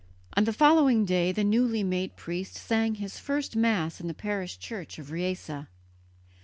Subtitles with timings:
[0.35, 4.57] On the following day the newly made priest sang his first Mass in the parish
[4.57, 5.51] church of Riese.